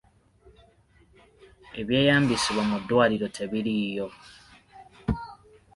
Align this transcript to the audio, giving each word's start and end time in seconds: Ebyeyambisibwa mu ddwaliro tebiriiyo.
Ebyeyambisibwa 1.79 2.63
mu 2.69 2.77
ddwaliro 2.81 3.27
tebiriiyo. 3.37 4.07